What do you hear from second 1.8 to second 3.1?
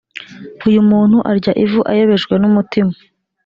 ayobejwe n umutima